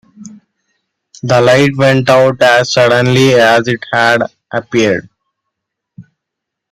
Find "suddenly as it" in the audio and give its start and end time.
2.73-3.85